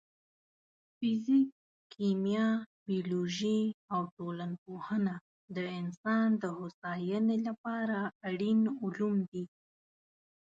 فزیک، 0.97 1.49
کیمیا، 1.93 2.47
بیولوژي 2.87 3.59
او 3.93 4.01
ټولنپوهنه 4.17 5.15
د 5.55 5.57
انسان 5.79 6.27
د 6.37 6.43
هوساینې 6.57 7.37
لپاره 7.47 7.97
اړین 8.29 8.59
علوم 8.81 9.17
دي. 9.31 9.43